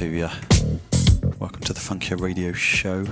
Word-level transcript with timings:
to 0.00 0.06
you. 0.06 0.30
Welcome 1.38 1.60
to 1.60 1.74
the 1.74 1.78
Funkier 1.78 2.18
Radio 2.18 2.52
Show. 2.52 3.04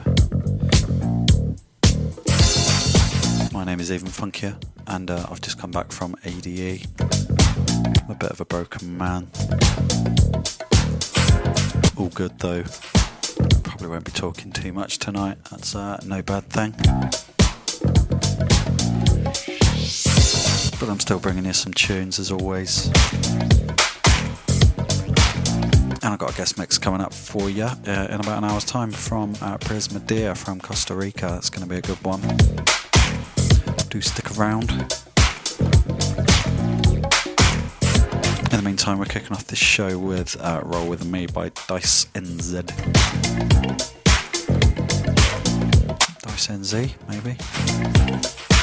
My 3.53 3.63
name 3.63 3.79
is 3.79 3.93
Even 3.93 4.09
Funkier, 4.09 4.57
and 4.87 5.11
uh, 5.11 5.27
I've 5.31 5.43
just 5.43 5.59
come 5.59 5.71
back 5.71 5.93
from 5.93 6.17
ADE. 6.25 6.87
I'm 6.99 8.11
a 8.11 8.15
bit 8.15 8.31
of 8.31 8.41
a 8.41 8.47
broken 8.47 8.97
man. 8.97 9.29
All 11.99 12.09
good 12.09 12.39
though. 12.39 12.65
Probably 13.65 13.89
won't 13.89 14.05
be 14.07 14.13
talking 14.13 14.51
too 14.51 14.73
much 14.73 14.99
tonight. 14.99 15.37
That's 15.51 15.77
uh, 15.77 16.01
no 16.07 16.23
bad 16.23 16.45
thing. 16.45 16.71
But 20.81 20.89
I'm 20.89 21.01
still 21.01 21.19
bringing 21.19 21.45
you 21.45 21.53
some 21.53 21.75
tunes 21.75 22.19
as 22.19 22.33
always. 22.33 22.91
And 26.09 26.15
I've 26.15 26.21
got 26.21 26.33
a 26.33 26.37
guest 26.39 26.57
mix 26.57 26.79
coming 26.79 27.03
up 27.03 27.13
for 27.13 27.51
you 27.51 27.65
uh, 27.65 28.09
in 28.09 28.19
about 28.19 28.39
an 28.39 28.45
hour's 28.45 28.65
time 28.65 28.91
from 28.91 29.33
uh, 29.43 29.59
Prismadia 29.59 30.35
from 30.35 30.59
Costa 30.59 30.95
Rica. 30.95 31.27
That's 31.27 31.51
going 31.51 31.63
to 31.63 31.69
be 31.69 31.77
a 31.77 31.83
good 31.83 32.03
one. 32.03 32.23
Do 33.91 34.01
stick 34.01 34.39
around. 34.39 34.71
In 38.41 38.57
the 38.57 38.63
meantime, 38.65 38.99
we're 38.99 39.05
kicking 39.05 39.33
off 39.33 39.49
this 39.49 39.59
show 39.59 39.99
with 39.99 40.35
uh, 40.41 40.63
Roll 40.65 40.89
With 40.89 41.05
Me 41.05 41.27
by 41.27 41.51
Dice 41.67 42.07
NZ. 42.15 42.67
Dice 46.23 46.47
NZ, 46.47 46.95
maybe? 47.07 48.58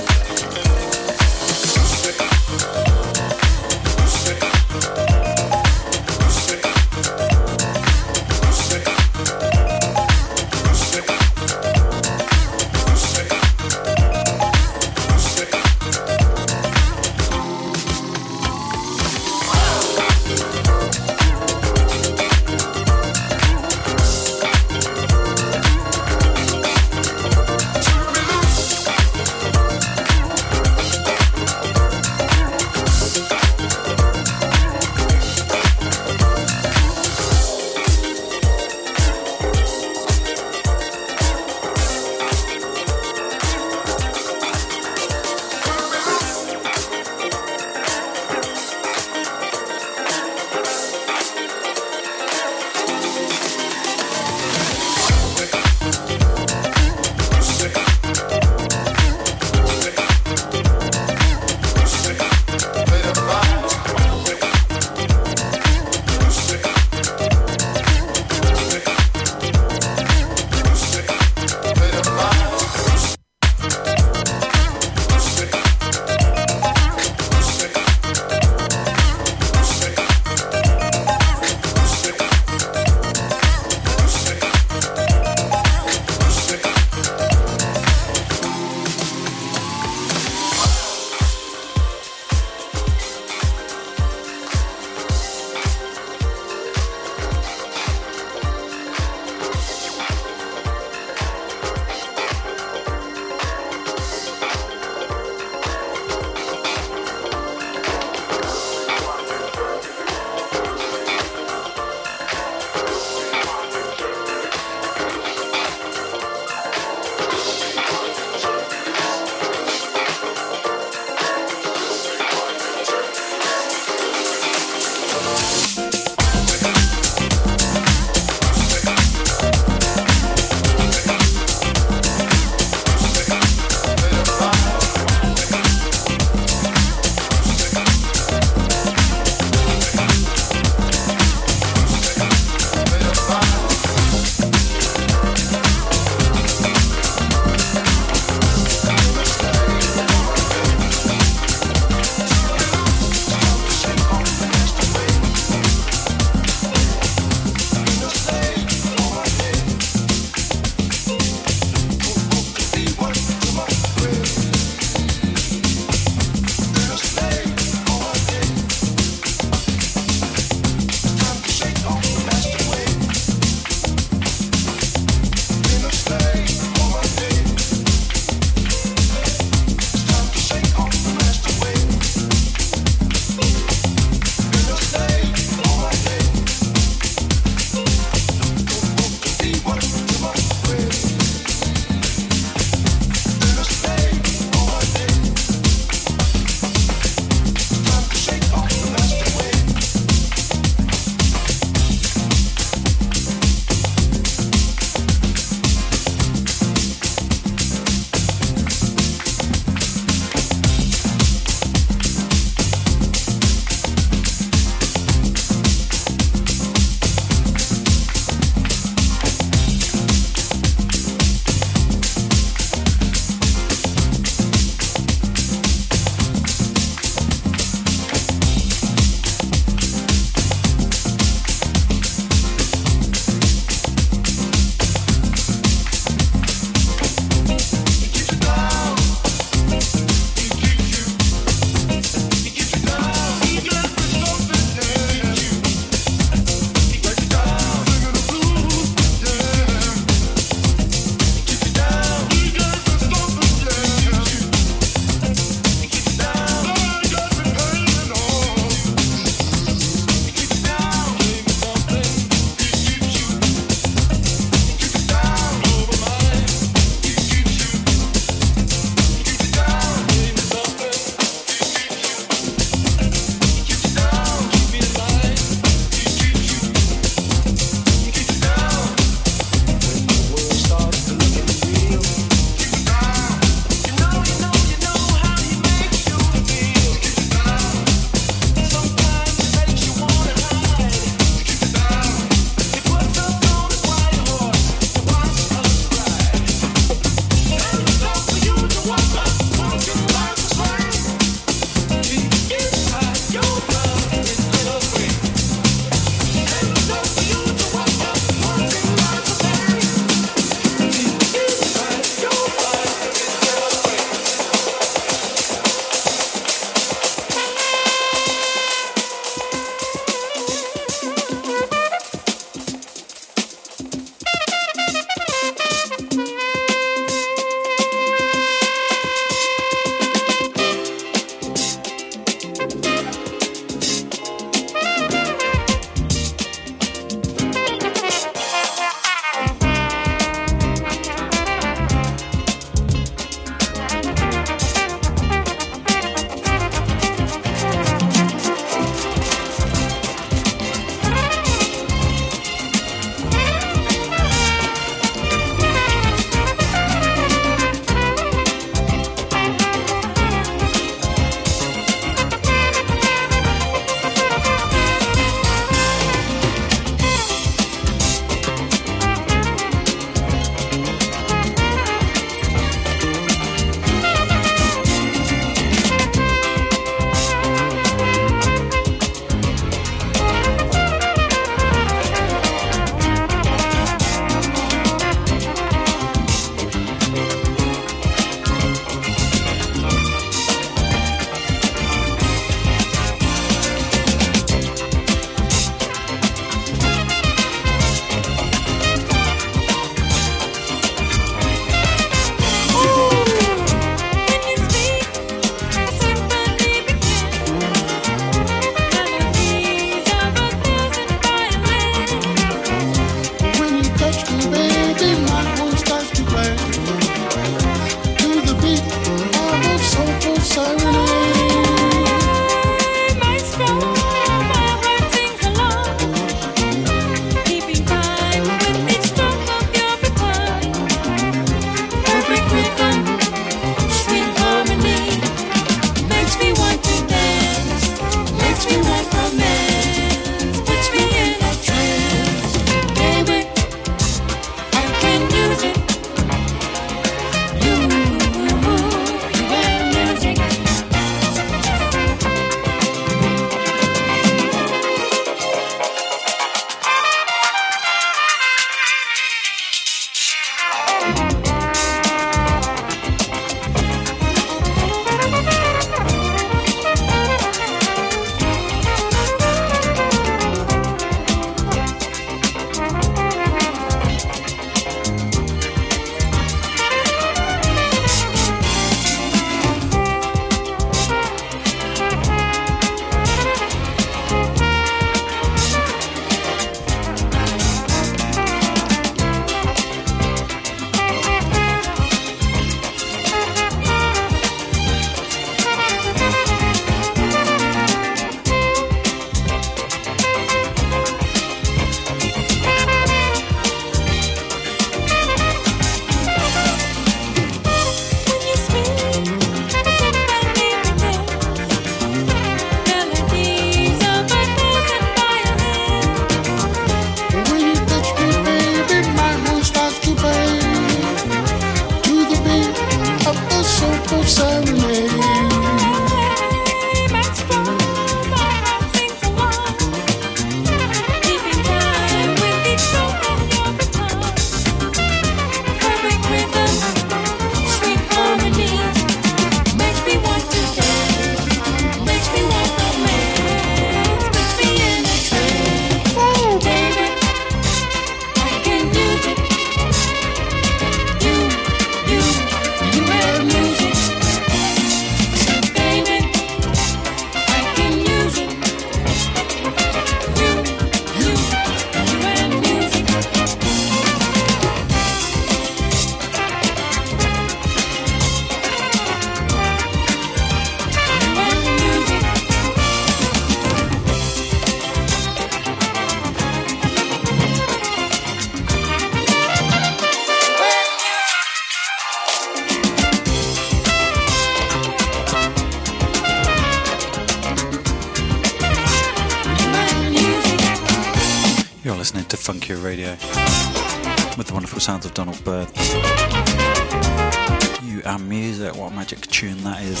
Magic 598.96 599.20
tune 599.26 599.62
that 599.62 599.82
is. 599.82 600.00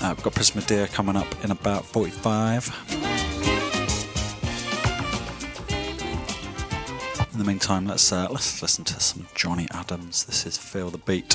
Uh, 0.00 0.14
we've 0.14 0.22
got 0.22 0.34
Pris 0.34 0.54
Medea 0.54 0.86
coming 0.86 1.16
up 1.16 1.26
in 1.44 1.50
about 1.50 1.84
45. 1.84 2.68
In 7.32 7.38
the 7.38 7.44
meantime, 7.44 7.86
let's 7.86 8.12
uh, 8.12 8.28
let's 8.30 8.62
listen 8.62 8.84
to 8.84 9.00
some 9.00 9.26
Johnny 9.34 9.66
Adams. 9.72 10.26
This 10.26 10.46
is 10.46 10.56
Feel 10.56 10.90
the 10.90 10.98
Beat. 10.98 11.34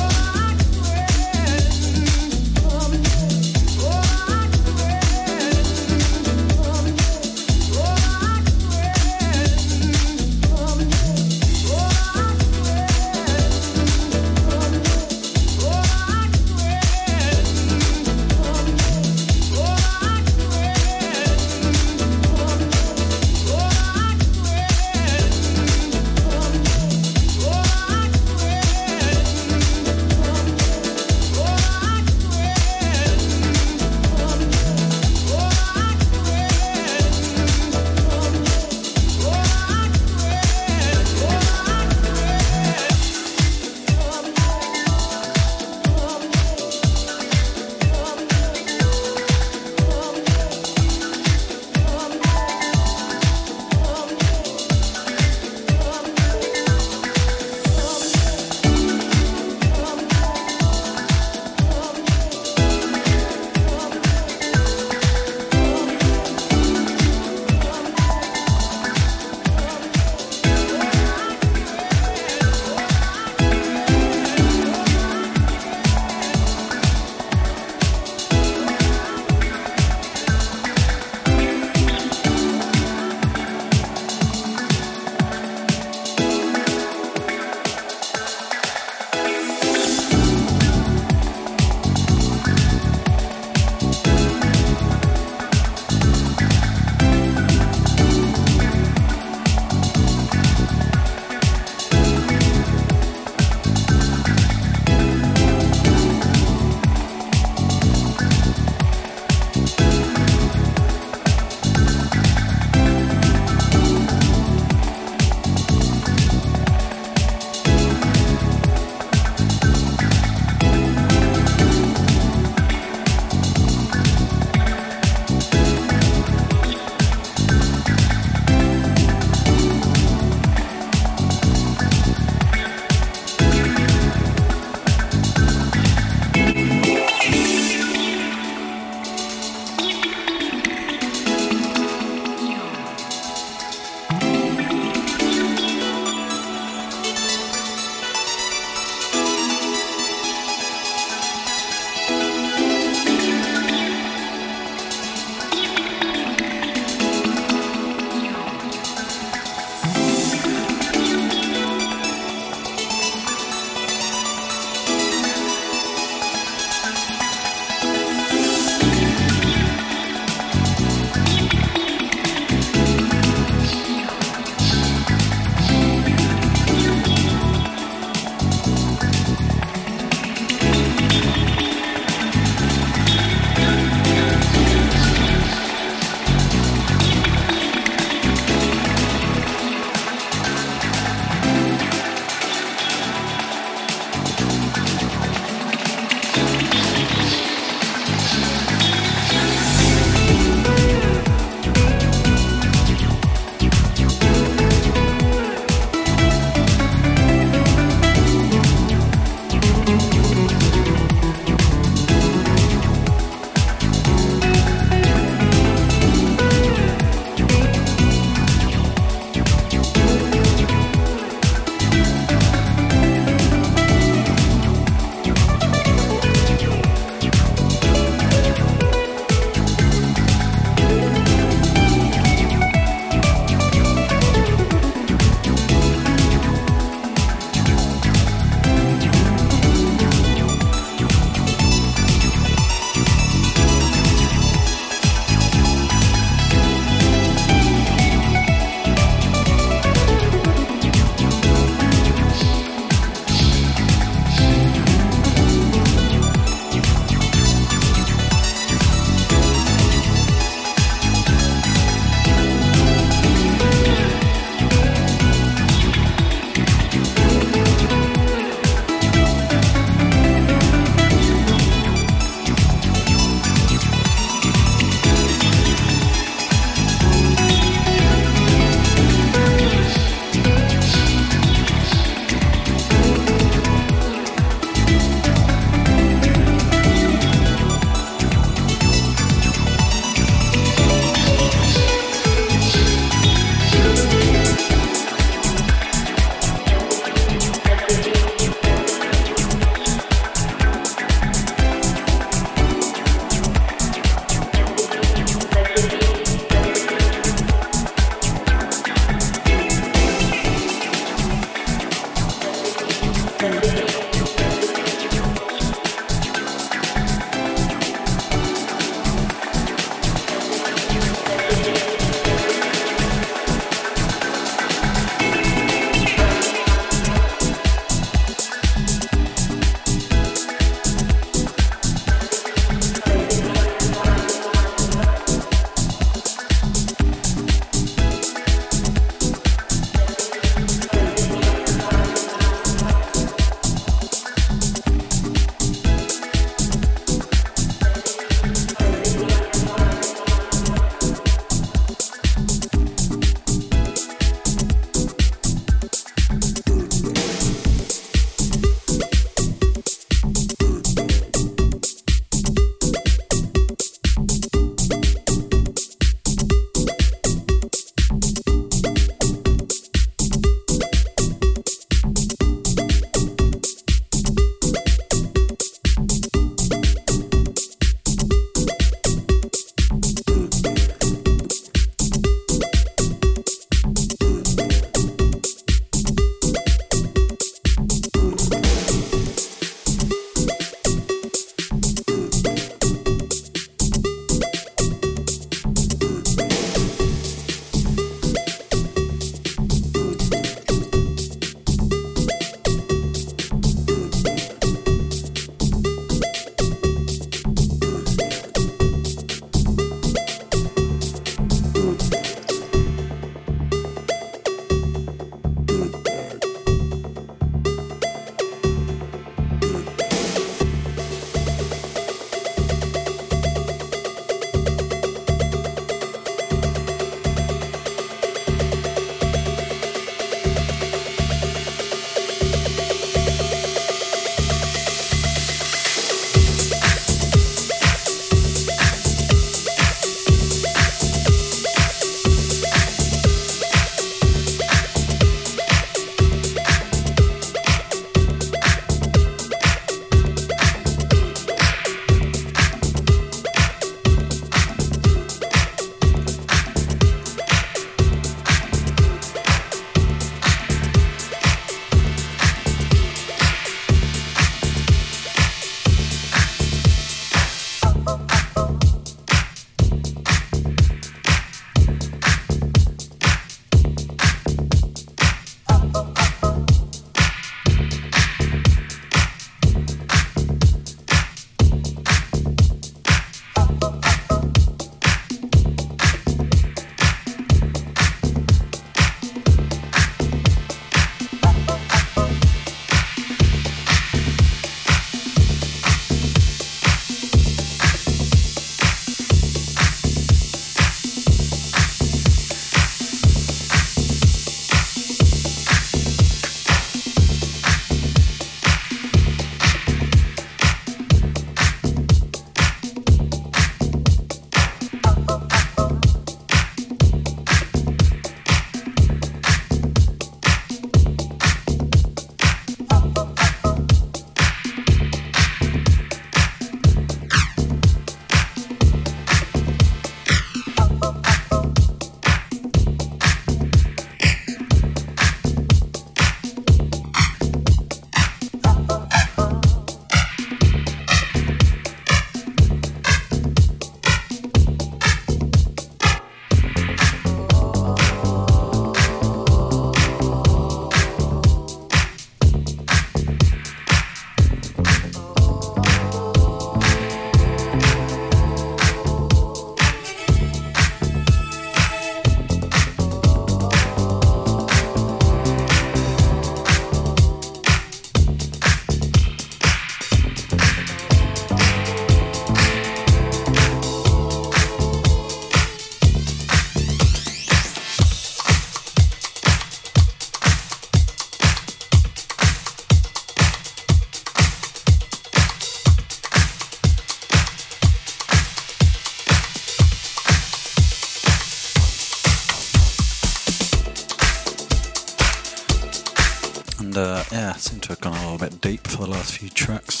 Little 598.34 598.48
bit 598.48 598.60
deep 598.60 598.84
for 598.88 599.04
the 599.04 599.10
last 599.10 599.38
few 599.38 599.48
tracks. 599.48 600.00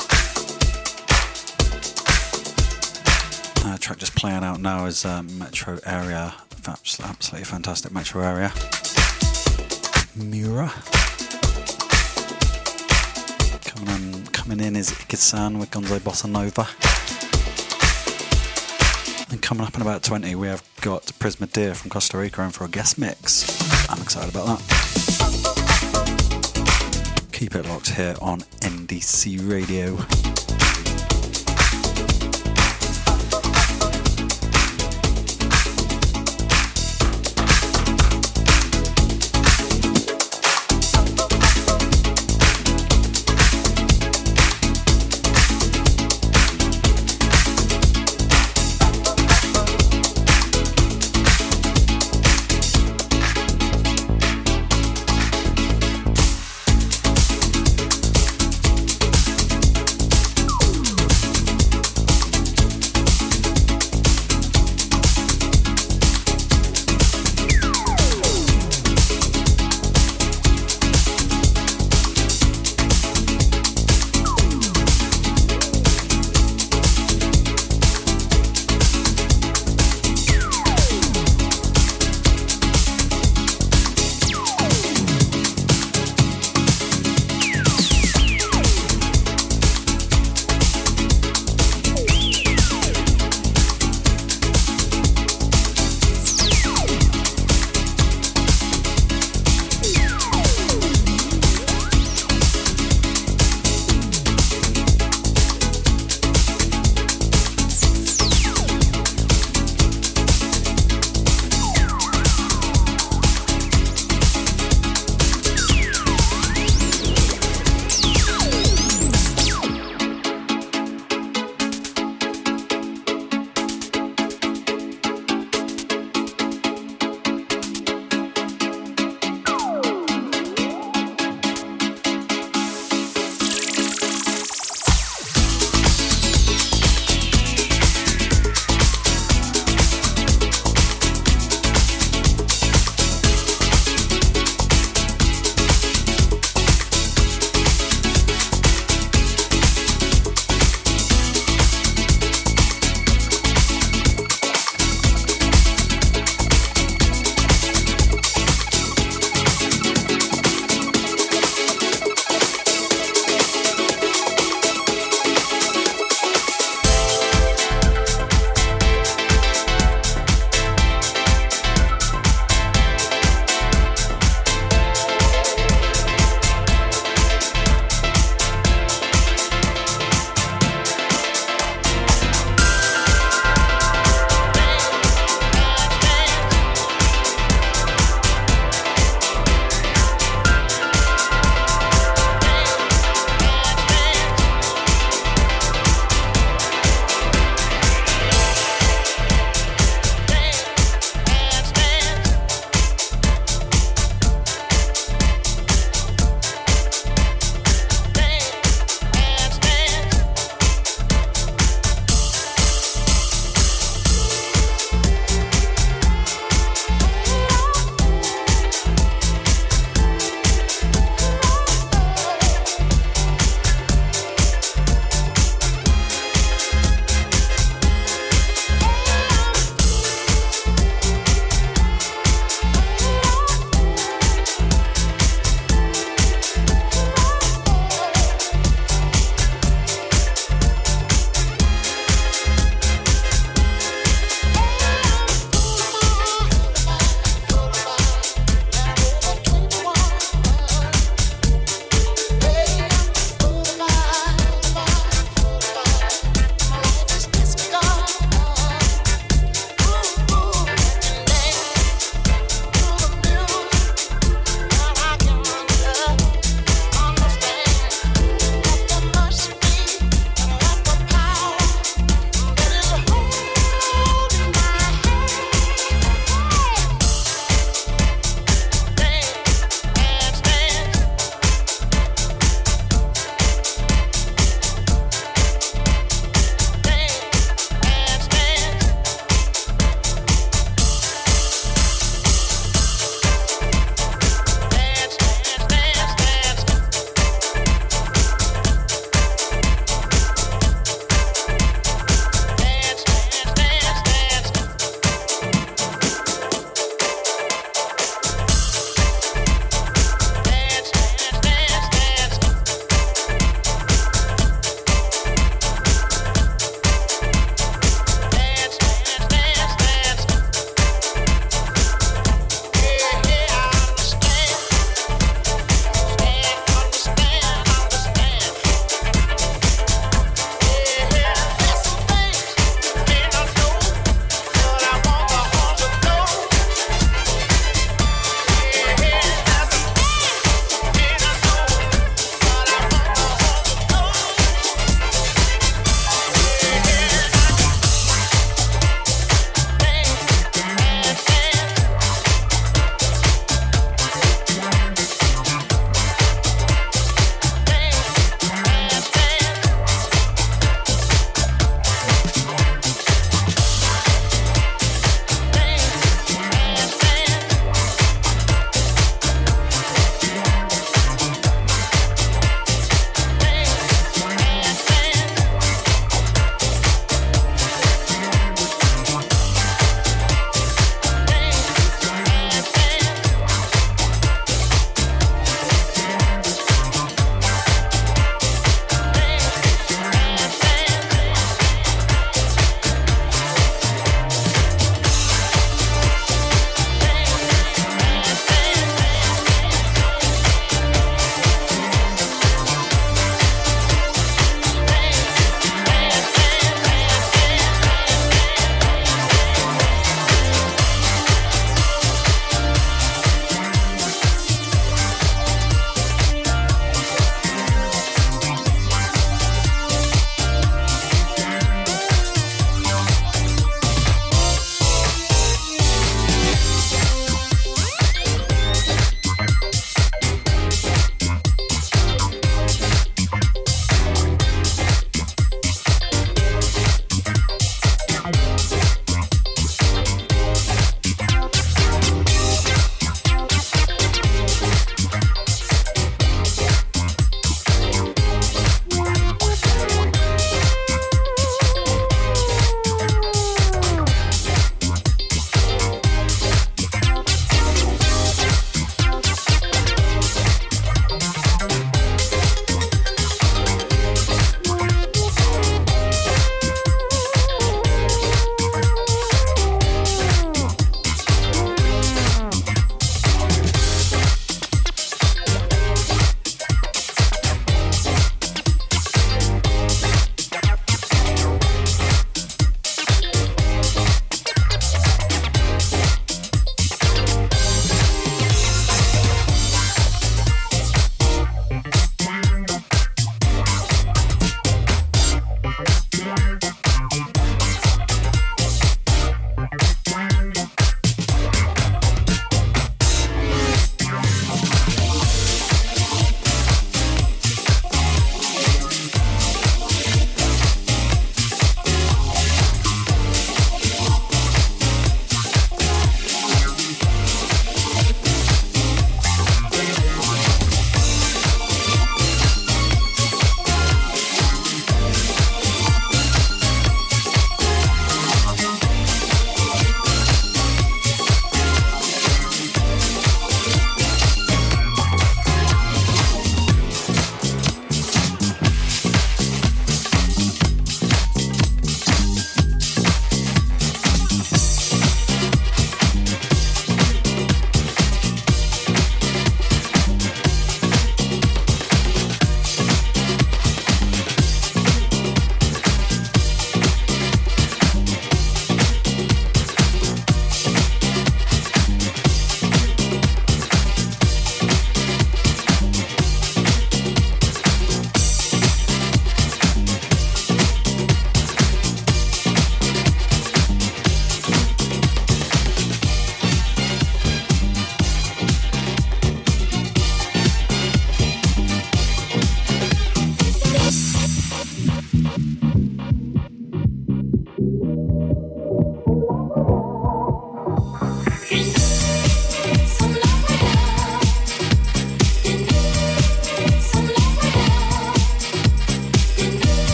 Uh, 3.64 3.78
track 3.78 3.98
just 3.98 4.16
playing 4.16 4.42
out 4.42 4.58
now 4.60 4.86
is 4.86 5.04
uh, 5.04 5.22
Metro 5.22 5.78
Area. 5.86 6.34
Absolutely 6.66 7.44
fantastic 7.44 7.92
Metro 7.92 8.22
Area. 8.22 8.52
Miura. 10.16 10.72
Coming 13.66 13.94
in, 13.94 14.26
coming 14.32 14.58
in 14.58 14.74
is 14.74 14.90
Ikisan 14.90 15.60
with 15.60 15.70
Gonzo 15.70 16.00
Bossa 16.00 16.28
Nova. 16.28 16.66
And 19.30 19.40
coming 19.40 19.64
up 19.64 19.76
in 19.76 19.82
about 19.82 20.02
20, 20.02 20.34
we 20.34 20.48
have 20.48 20.64
got 20.80 21.04
Prismadia 21.20 21.76
from 21.76 21.88
Costa 21.88 22.18
Rica 22.18 22.42
in 22.42 22.50
for 22.50 22.64
a 22.64 22.68
guest 22.68 22.98
mix. 22.98 23.88
I'm 23.88 24.02
excited 24.02 24.34
about 24.34 24.58
that. 24.58 24.83
Keep 27.44 27.56
it 27.56 27.68
locked 27.68 27.90
here 27.90 28.14
on 28.22 28.40
NDC 28.62 29.50
Radio. 29.50 30.23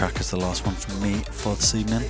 Track 0.00 0.18
is 0.18 0.30
the 0.30 0.36
last 0.38 0.64
one 0.64 0.74
from 0.74 0.98
me 1.02 1.12
for 1.30 1.54
this 1.56 1.74
evening. 1.74 2.00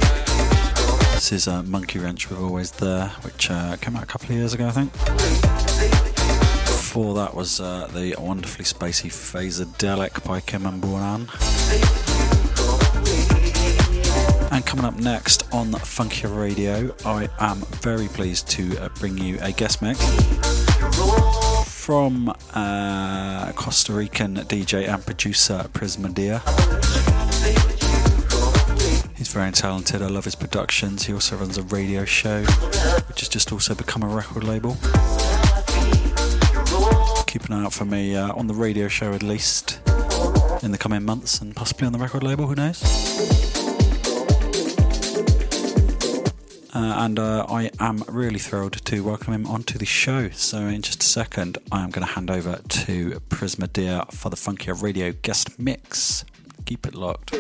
This 1.12 1.32
is 1.32 1.49
uh, 1.49 1.64
Monkey 1.64 1.99
Wrench 1.99 2.30
with 2.30 2.38
Always 2.38 2.70
There, 2.70 3.09
which 3.22 3.51
uh, 3.51 3.74
came 3.78 3.97
out 3.97 4.05
a 4.05 4.07
couple 4.07 4.30
of 4.30 4.36
years 4.36 4.55
ago, 4.55 4.68
I 4.68 4.70
think. 4.70 4.93
Before 6.66 7.14
that 7.14 7.34
was 7.34 7.59
uh, 7.59 7.88
the 7.93 8.14
wonderfully 8.16 8.64
spacey 8.64 9.11
Phaserdelic 9.11 10.24
by 10.24 10.38
Kim 10.38 10.66
and 10.66 10.80
Buran. 10.80 11.22
And 14.53 14.64
coming 14.64 14.84
up 14.84 14.97
next 15.01 15.53
on 15.53 15.72
Funkier 15.72 16.41
Radio, 16.41 16.95
I 17.05 17.28
am 17.41 17.59
very 17.82 18.07
pleased 18.07 18.49
to 18.51 18.78
uh, 18.78 18.88
bring 19.01 19.18
you 19.18 19.36
a 19.41 19.51
guest 19.51 19.82
mix 19.82 19.99
from 21.64 22.32
uh, 22.55 23.51
Costa 23.57 23.93
Rican 23.95 24.36
DJ 24.36 24.88
and 24.88 25.05
producer 25.05 25.68
Prismadia. 25.72 26.41
Very 29.33 29.53
talented. 29.53 30.03
I 30.03 30.09
love 30.09 30.24
his 30.24 30.35
productions. 30.35 31.05
He 31.05 31.12
also 31.12 31.37
runs 31.37 31.57
a 31.57 31.62
radio 31.62 32.05
show, 32.05 32.43
which 32.43 33.20
has 33.20 33.28
just 33.28 33.53
also 33.53 33.76
become 33.76 34.03
a 34.03 34.09
record 34.09 34.43
label. 34.43 34.76
Keep 37.28 37.45
an 37.45 37.53
eye 37.53 37.64
out 37.64 37.72
for 37.72 37.85
me 37.85 38.16
uh, 38.16 38.35
on 38.35 38.49
the 38.49 38.55
radio 38.55 38.89
show 38.89 39.12
at 39.12 39.22
least 39.22 39.81
in 40.64 40.72
the 40.72 40.78
coming 40.78 41.05
months 41.05 41.41
and 41.41 41.55
possibly 41.55 41.87
on 41.87 41.93
the 41.93 41.99
record 41.99 42.24
label, 42.24 42.49
who 42.49 42.57
knows? 42.57 42.83
Uh, 46.74 47.05
and 47.05 47.18
uh, 47.20 47.47
I 47.49 47.70
am 47.78 48.03
really 48.09 48.41
thrilled 48.41 48.85
to 48.85 49.05
welcome 49.05 49.33
him 49.33 49.47
onto 49.47 49.78
the 49.78 49.87
show. 49.87 50.31
So, 50.31 50.59
in 50.59 50.83
just 50.83 51.03
a 51.03 51.07
second, 51.07 51.57
I 51.70 51.85
am 51.85 51.91
going 51.91 52.07
to 52.07 52.12
hand 52.12 52.33
over 52.33 52.61
to 52.68 53.20
Prismadia 53.28 54.12
for 54.12 54.28
the 54.28 54.37
Funkier 54.37 54.83
Radio 54.83 55.12
guest 55.12 55.59
mix. 55.59 56.24
Keep 56.66 56.87
it 56.87 56.95
locked. 56.97 57.33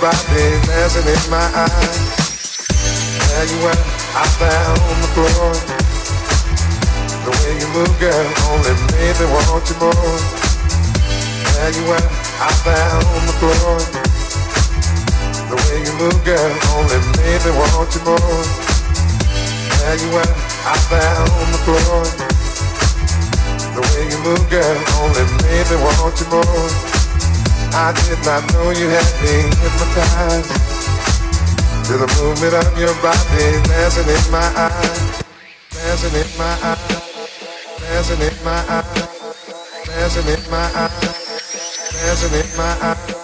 body 0.00 0.46
dancing 0.66 1.08
in 1.08 1.22
my 1.30 1.46
eyes. 1.54 2.26
Tell 3.28 3.46
you 3.48 3.58
what, 3.64 3.78
I 4.12 4.24
found 4.36 4.78
on 4.80 4.96
the 5.00 5.10
floor. 5.16 5.52
The 7.24 7.32
way 7.32 7.52
you 7.56 7.68
move, 7.72 7.94
girl, 8.00 8.26
only 8.52 8.74
made 8.92 9.16
me 9.16 9.26
want 9.32 9.64
you 9.68 9.76
more. 9.80 10.16
There 11.56 11.72
you 11.72 11.84
what, 11.88 12.04
I 12.40 12.50
found 12.64 13.04
on 13.08 13.22
the 13.24 13.36
floor. 13.40 13.78
The 15.48 15.56
way 15.56 15.78
you 15.80 15.92
move, 15.96 16.18
girl, 16.24 16.52
only 16.76 16.98
made 17.16 17.42
me 17.46 17.52
want 17.56 17.88
you 17.94 18.02
more. 18.04 18.42
There 19.80 19.96
you 19.96 20.08
what, 20.12 20.30
I 20.66 20.74
found 20.92 21.30
on 21.40 21.48
the 21.52 21.60
floor. 21.64 22.02
The 23.74 23.82
way 23.82 24.02
you 24.12 24.18
move, 24.24 24.44
girl, 24.50 24.76
only 25.00 25.24
made 25.44 25.66
me 25.70 25.76
want 25.80 26.20
you 26.20 26.26
more. 26.28 26.95
I 27.78 27.92
did 27.92 28.24
not 28.24 28.40
know 28.54 28.70
you 28.70 28.88
had 28.88 29.04
been 29.20 29.52
hypnotized. 29.60 30.48
To 31.84 31.92
the 31.92 32.08
movement 32.16 32.54
of 32.54 32.72
your 32.80 32.94
body 33.04 33.62
Dancing 33.68 34.08
in 34.08 34.32
my 34.32 34.48
eyes? 34.56 35.22
Dancing 35.70 36.16
in 36.18 36.38
my 36.38 36.56
eyes. 36.64 36.88
Dancing 37.78 38.20
in 38.22 38.44
my 38.44 38.64
eyes. 38.72 38.96
Dancing 39.84 40.26
in 40.26 40.50
my 40.50 40.70
eyes. 40.74 41.92
Dancing 41.92 42.40
in 42.40 42.56
my 42.56 42.78
eyes. 42.80 43.15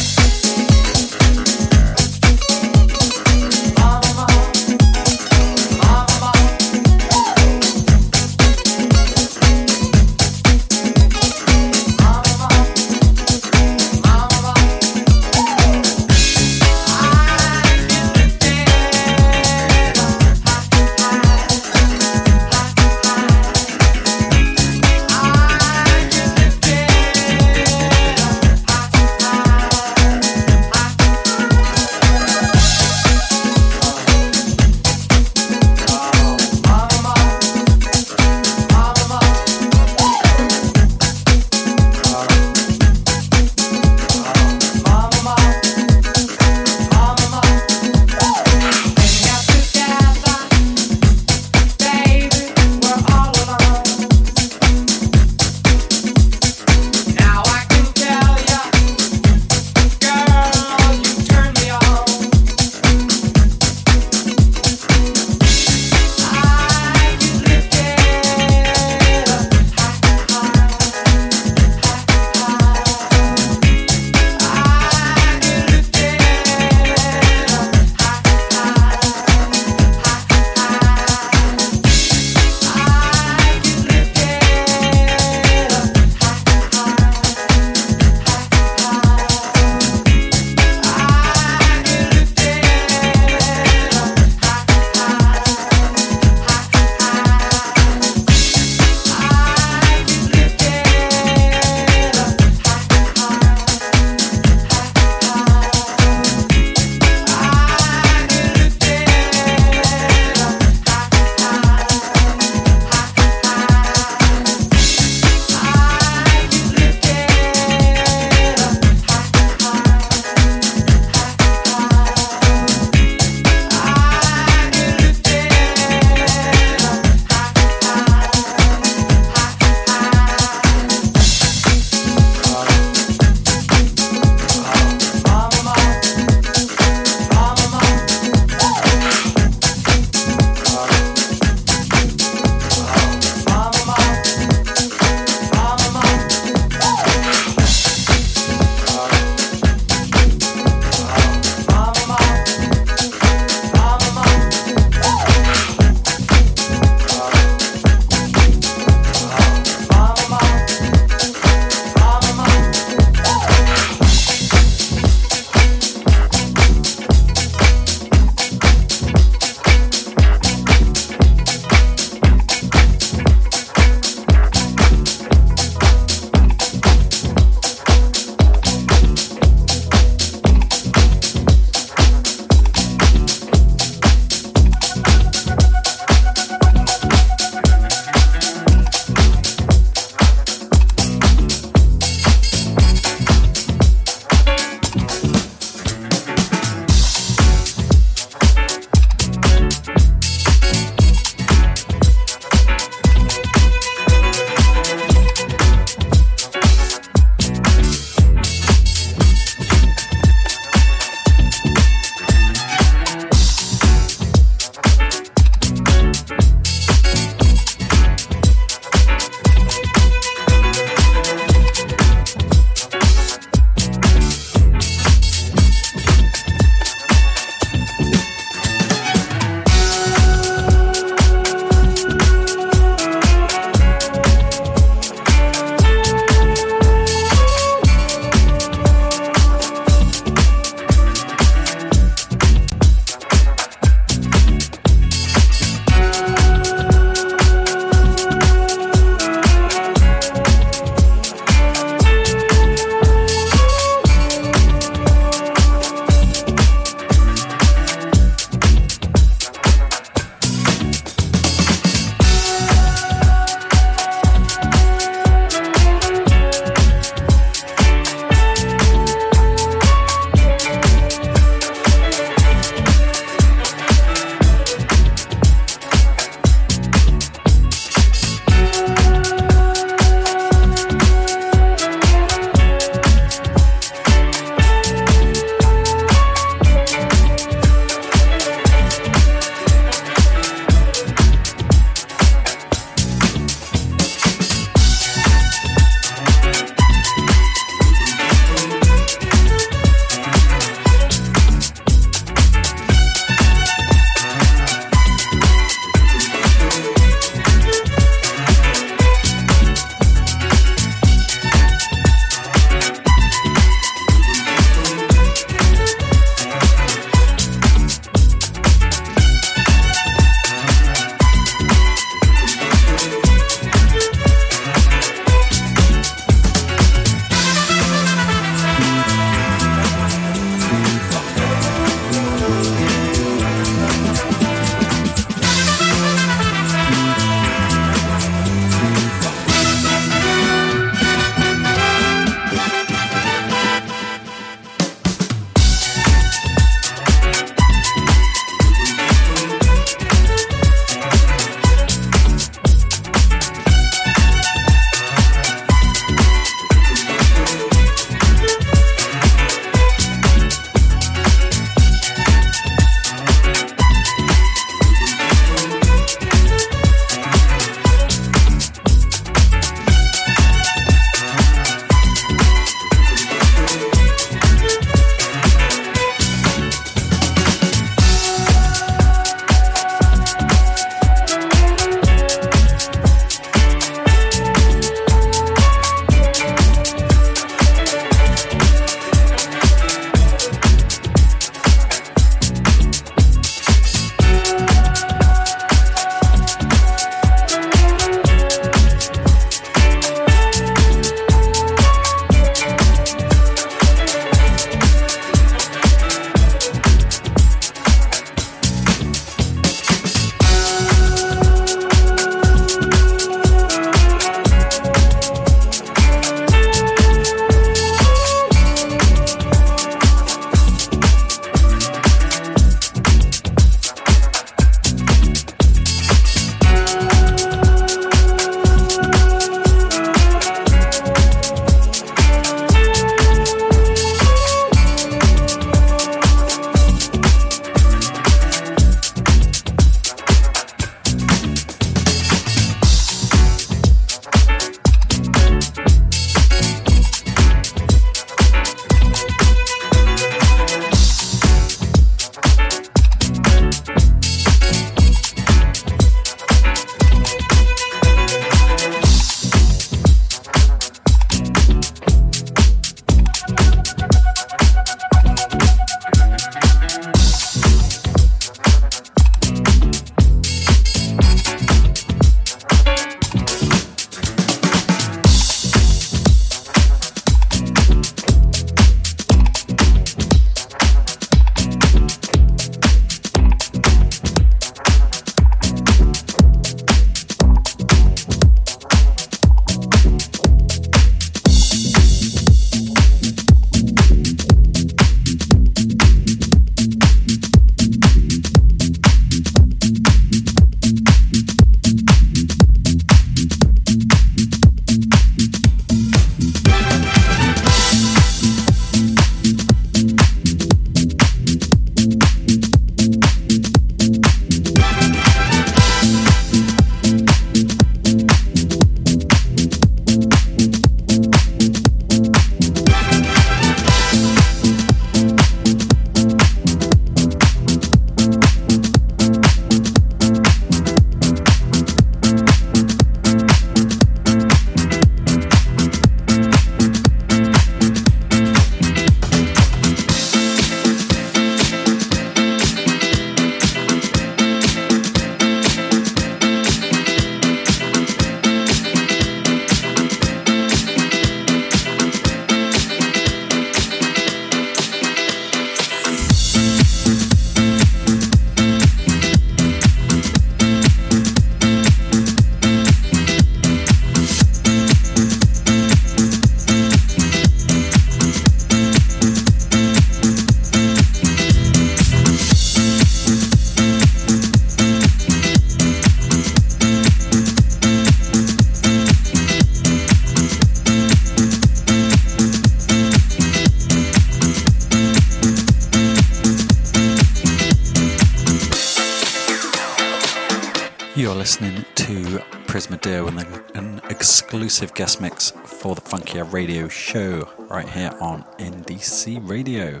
Guest 594.94 595.20
mix 595.20 595.50
for 595.50 595.94
the 595.96 596.00
Funkier 596.00 596.50
Radio 596.52 596.88
show 596.88 597.48
right 597.58 597.88
here 597.88 598.16
on 598.20 598.44
NDC 598.58 599.48
Radio. 599.48 600.00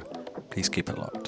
Please 0.50 0.68
keep 0.68 0.88
it 0.88 0.96
locked. 0.96 1.23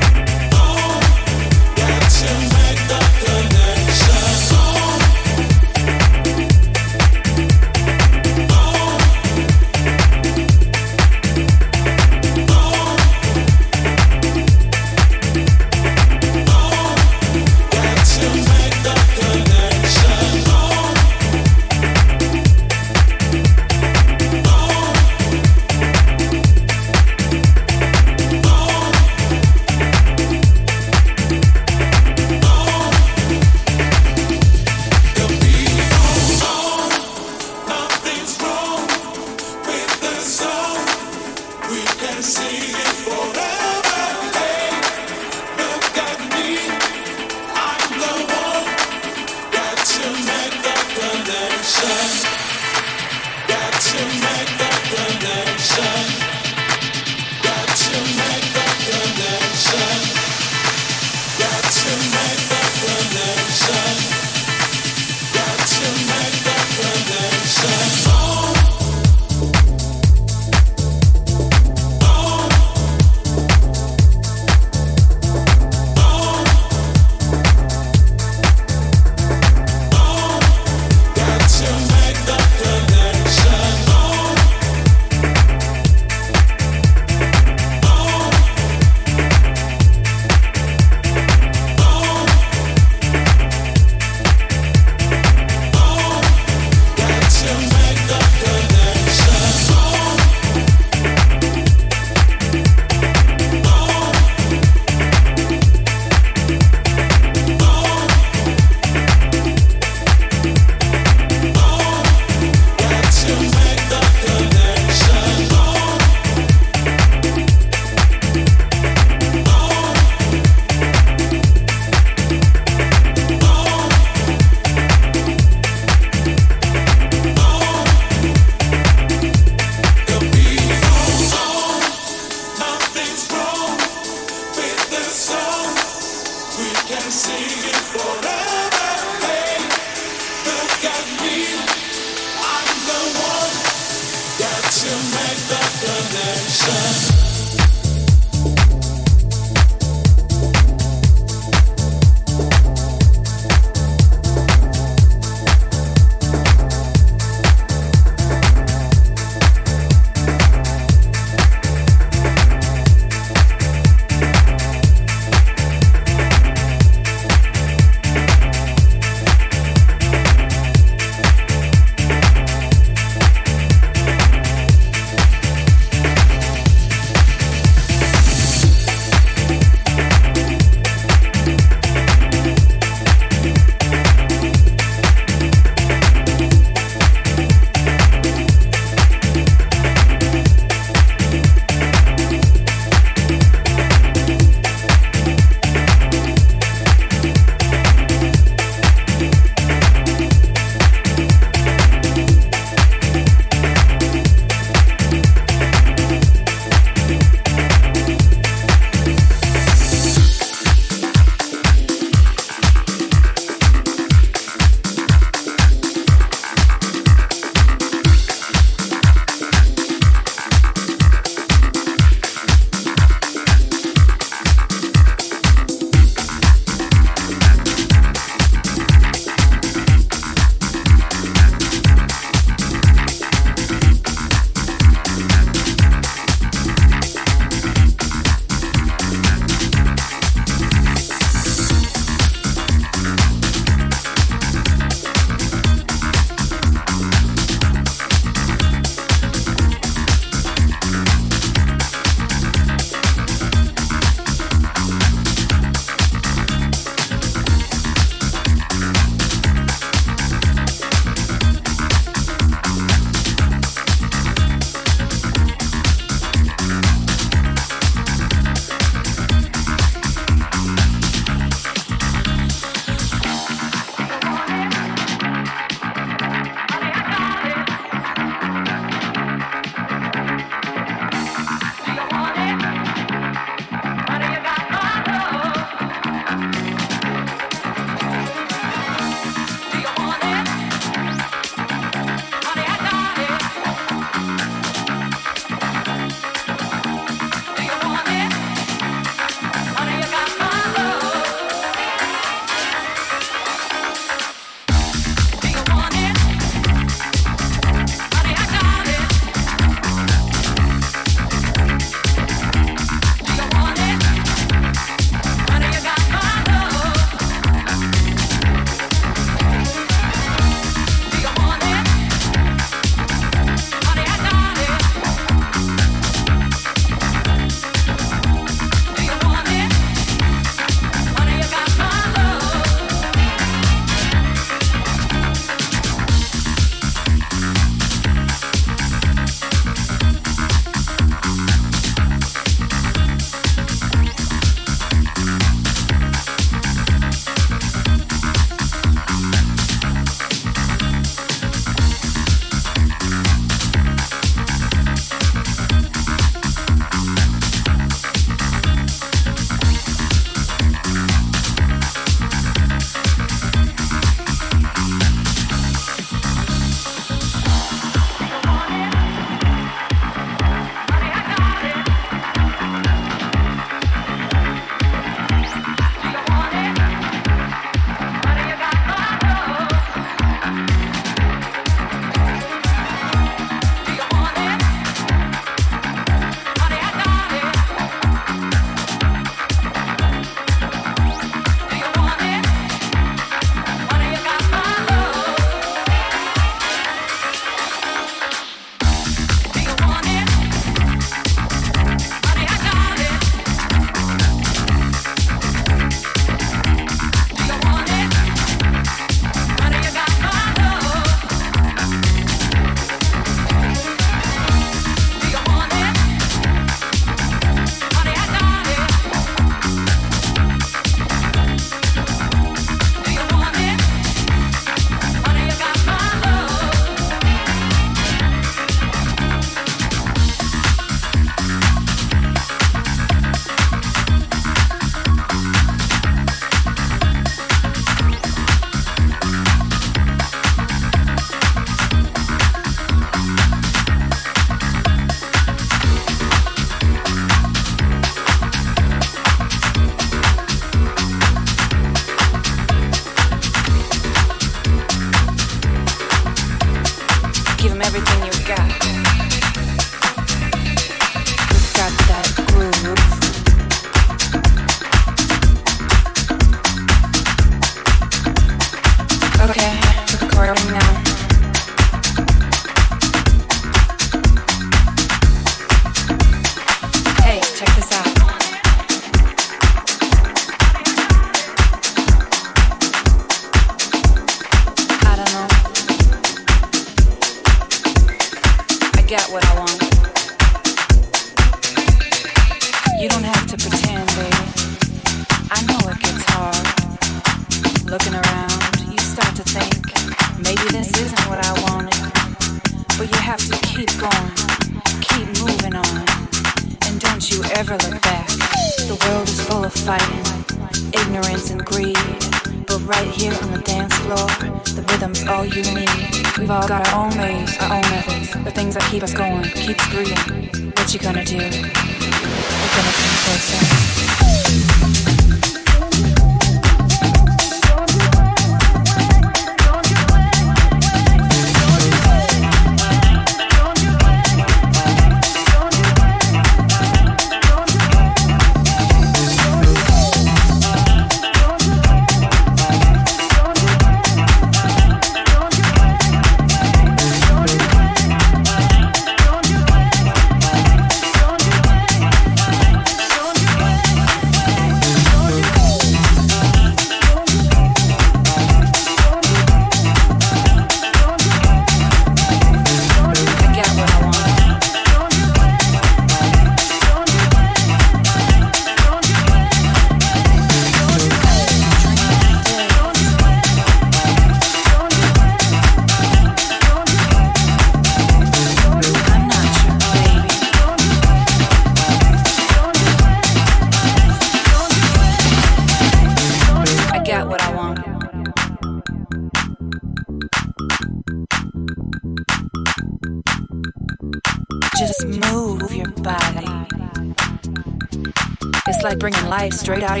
Straight 599.52 599.82
out 599.82 600.00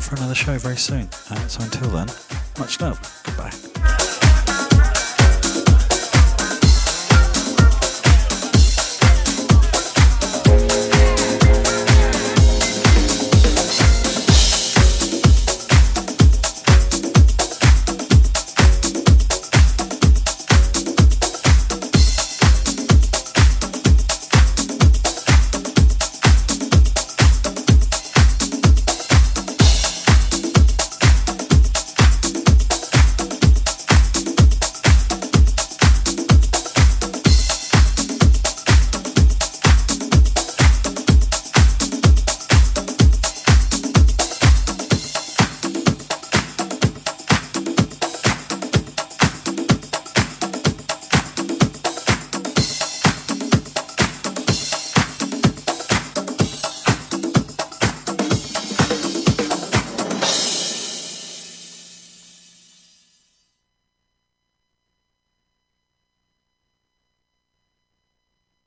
for 0.00 0.16
another 0.16 0.34
show 0.34 0.58
very 0.58 0.76
soon. 0.76 1.08
Uh, 1.30 1.46
so 1.48 1.62
until 1.62 1.90
then, 1.90 2.08
much 2.58 2.80
love. 2.80 3.19